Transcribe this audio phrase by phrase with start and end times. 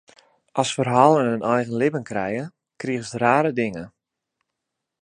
[0.61, 2.43] As ferhalen in eigen libben krije,
[2.81, 3.87] krigest rare dingen.